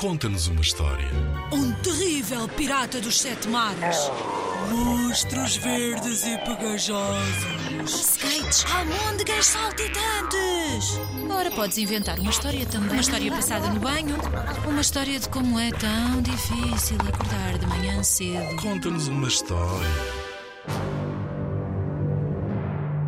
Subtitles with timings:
[0.00, 1.06] Conta-nos uma história.
[1.52, 4.10] Um terrível pirata dos sete mares.
[4.70, 7.84] Monstros verdes e pegajosos.
[7.84, 8.64] Skates.
[8.74, 10.98] Almôndegas saltitantes.
[11.30, 12.92] Ora, podes inventar uma história também.
[12.92, 14.16] Uma história passada no banho.
[14.66, 18.56] Uma história de como é tão difícil acordar de manhã cedo.
[18.56, 20.19] Conta-nos uma história.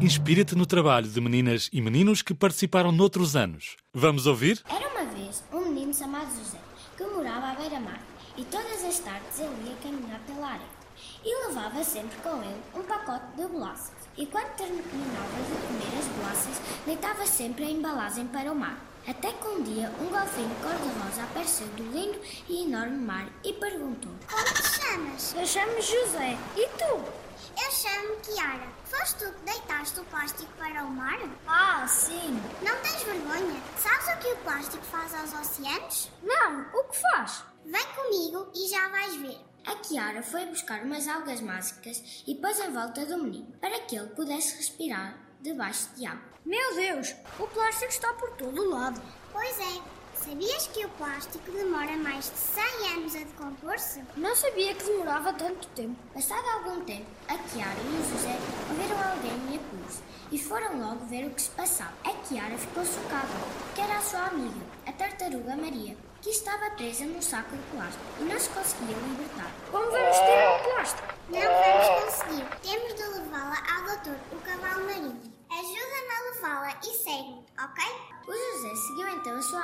[0.00, 3.76] Inspira-te no trabalho de meninas e meninos que participaram noutros anos.
[3.94, 4.62] Vamos ouvir?
[4.68, 6.58] Era uma vez um menino chamado José
[6.96, 8.00] que morava à beira-mar
[8.36, 10.76] e todas as tardes ele ia caminhar pela areia
[11.24, 13.92] e levava sempre com ele um pacote de bolachas.
[14.18, 18.78] E quando terminava de comer as bolachas, deitava sempre a embalagem para o mar.
[19.08, 24.12] Até que um dia um golfinho cor-de-rosa apareceu do lindo e enorme mar e perguntou:
[24.28, 25.34] Como te chamas?
[25.34, 26.36] Eu chamo José.
[26.56, 27.26] E tu?
[27.56, 28.68] Eu chamo Kiara.
[28.84, 31.18] Foste tu que deitaste o plástico para o mar?
[31.46, 32.42] Ah, sim.
[32.62, 33.62] Não tens vergonha?
[33.76, 36.10] Sabes o que o plástico faz aos oceanos?
[36.22, 37.44] Não, o que faz?
[37.64, 39.38] Vem comigo e já vais ver.
[39.64, 43.96] A Kiara foi buscar umas algas mágicas e pôs em volta do menino para que
[43.96, 46.22] ele pudesse respirar debaixo de água.
[46.44, 49.00] Meu Deus, o plástico está por todo lado.
[49.32, 49.95] Pois é.
[50.26, 54.02] Sabias que o plástico demora mais de 100 anos a decompor-se?
[54.16, 55.94] Não sabia que demorava tanto tempo.
[56.12, 58.36] Passado algum tempo, a Kiara e o José
[58.68, 60.00] ouviram alguém em apuros
[60.32, 61.92] e foram logo ver o que se passava.
[62.04, 63.28] A Kiara ficou chocada,
[63.60, 68.04] porque era a sua amiga, a tartaruga Maria, que estava presa num saco de plástico
[68.18, 69.52] e não se conseguia libertar.
[69.70, 71.14] Como vamos tirar o plástico?
[71.28, 72.46] Não vamos conseguir.
[72.62, 75.36] Temos de levá-la ao doutor, o cavalo marinho.
[75.48, 77.84] Ajuda-me a levá-la e segue-me, ok?
[78.26, 79.06] O José seguiu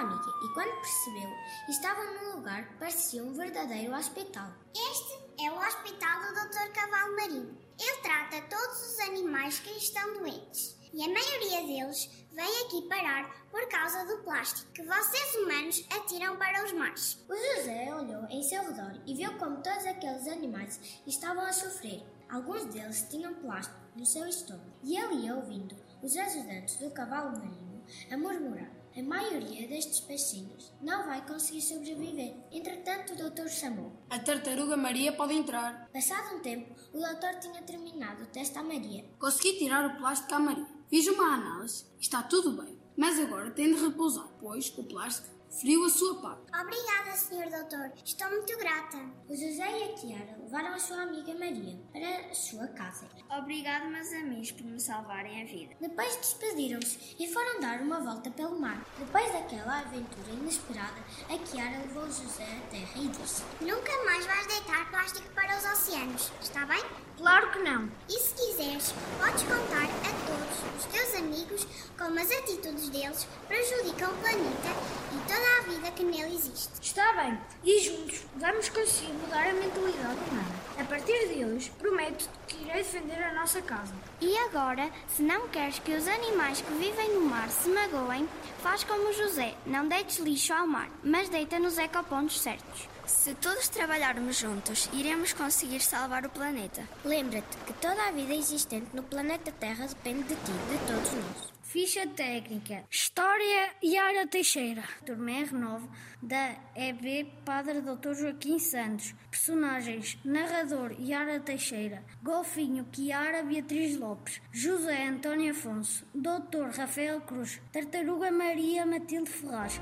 [0.00, 1.30] e, quando percebeu,
[1.68, 4.50] estavam num lugar que parecia um verdadeiro hospital.
[4.74, 6.72] Este é o hospital do Dr.
[6.72, 7.58] Cavalo Marinho.
[7.78, 10.74] Ele trata todos os animais que estão doentes.
[10.94, 16.36] E a maioria deles vem aqui parar por causa do plástico que vocês humanos atiram
[16.38, 17.22] para os mares.
[17.28, 22.02] O José olhou em seu redor e viu como todos aqueles animais estavam a sofrer.
[22.30, 27.38] Alguns deles tinham plástico no seu estômago e ele ia ouvindo os ajudantes do cavalo
[27.38, 28.79] marinho a murmurar.
[28.96, 32.34] A maioria destes peixinhos não vai conseguir sobreviver.
[32.50, 33.92] Entretanto, o doutor chamou.
[34.10, 35.88] A tartaruga Maria pode entrar.
[35.92, 39.04] Passado um tempo, o doutor tinha terminado o teste à Maria.
[39.18, 40.66] Consegui tirar o plástico à Maria.
[40.88, 41.84] Fiz uma análise.
[42.00, 42.76] Está tudo bem.
[43.00, 45.26] Mas agora tem de repousar, pois o plástico
[45.58, 46.60] feriu a sua pata.
[46.60, 47.48] Obrigada, Sr.
[47.48, 47.92] Doutor.
[48.04, 48.98] Estou muito grata.
[49.26, 53.08] O José e a Tiara levaram a sua amiga Maria para a sua casa.
[53.38, 55.74] Obrigado, meus amigos, por me salvarem a vida.
[55.80, 58.84] Depois despediram-se e foram dar uma volta pelo mar.
[58.98, 61.00] Depois daquela aventura inesperada,
[61.30, 65.56] a Kiara levou o José à terra e disse: Nunca mais vais deitar plástico para
[65.56, 66.84] os oceanos, está bem?
[67.16, 67.90] Claro que não.
[68.08, 71.66] E se quiseres, podes contar a todos os teus amigos
[71.98, 74.70] como as atitudes deles prejudicam o planeta
[75.12, 76.70] e toda a vida que nele existe.
[76.80, 77.38] Está bem.
[77.62, 80.60] E juntos vamos conseguir mudar a mentalidade humana.
[80.78, 83.94] A partir de hoje, prometo que irei defender nossa casa.
[84.20, 88.28] E agora, se não queres que os animais que vivem no mar se magoem,
[88.62, 92.86] faz como José, não deites lixo ao mar, mas deita nos ecopontos certos.
[93.06, 96.86] Se todos trabalharmos juntos, iremos conseguir salvar o planeta.
[97.02, 101.59] Lembra-te que toda a vida existente no planeta Terra depende de ti, de todos nós.
[101.72, 102.82] Ficha técnica.
[102.90, 104.82] História Yara Teixeira.
[105.06, 105.82] Turma R9
[106.20, 108.12] da EB Padre Dr.
[108.12, 109.14] Joaquim Santos.
[109.30, 112.02] Personagens: Narrador Yara Teixeira.
[112.24, 114.42] Golfinho Kiara Beatriz Lopes.
[114.52, 116.04] José Antônio Afonso.
[116.12, 116.76] Dr.
[116.76, 117.60] Rafael Cruz.
[117.72, 119.80] Tartaruga Maria Matilde Ferraz.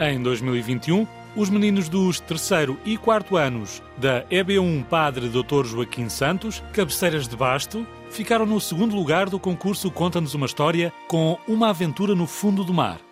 [0.00, 5.64] Em 2021, os meninos dos terceiro e quarto anos da EB1 Padre Dr.
[5.64, 11.38] Joaquim Santos, cabeceiras de basto, ficaram no segundo lugar do concurso Conta-nos uma História com
[11.46, 13.09] Uma Aventura no Fundo do Mar.